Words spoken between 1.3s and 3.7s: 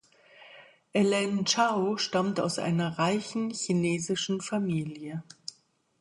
Chao stammt aus einer reichen